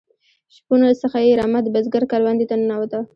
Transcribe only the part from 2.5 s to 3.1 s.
ننوته.